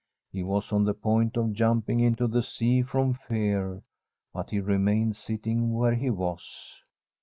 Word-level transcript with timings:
He 0.31 0.41
was 0.41 0.73
on 0.73 0.83
the 0.85 0.95
point 0.95 1.37
of 1.37 1.53
jumping 1.53 1.99
into 1.99 2.25
the 2.25 2.41
sea 2.41 2.81
from 2.81 3.13
fear, 3.13 3.83
but 4.33 4.49
he 4.49 4.59
remained 4.59 5.15
sitting 5.15 5.75
where 5.75 5.93
he 5.93 6.09
was. 6.09 6.81